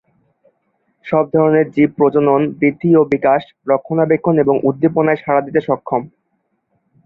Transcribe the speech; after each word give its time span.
সব 1.05 1.25
ধরনের 1.33 1.65
জীব 1.71 1.89
প্রজনন, 1.97 2.41
বৃদ্ধি 2.59 2.91
ও 2.95 3.01
বিকাশ, 3.13 3.41
রক্ষণাবেক্ষণ 3.67 4.35
এবং 4.39 4.55
উদ্দীপনায় 4.63 5.21
সাড়া 5.23 5.41
দিতে 5.41 5.59
সক্ষম। 5.67 6.01